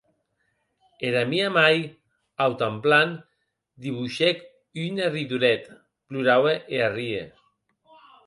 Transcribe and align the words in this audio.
Era 1.09 1.19
mia 1.33 1.49
mair, 1.57 1.81
autanplan 2.45 3.13
diboishèc 3.85 4.41
un 4.87 4.99
arridolet, 5.09 5.69
ploraue 6.07 6.55
e 6.75 6.83
arrie. 6.87 7.23